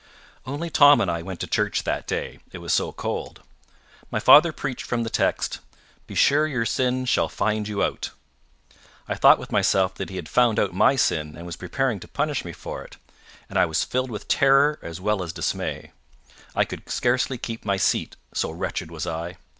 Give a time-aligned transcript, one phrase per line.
[0.47, 3.43] Only Tom and I went to church that day: it was so cold.
[4.09, 5.59] My father preached from the text,
[6.07, 8.09] "Be sure your sin shall find you out".
[9.07, 12.07] I thought with myself that he had found out my sin, and was preparing to
[12.07, 12.97] punish me for it,
[13.47, 15.91] and I was filled with terror as well as dismay.
[16.55, 19.37] I could scarcely keep my seat, so wretched was I.